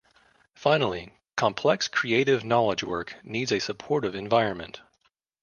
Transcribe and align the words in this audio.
Finally, 0.55 1.15
complex 1.37 1.87
creative 1.87 2.43
knowledge 2.43 2.83
work 2.83 3.17
needs 3.23 3.51
a 3.51 3.59
supportive 3.59 4.15
environment. 4.15 4.81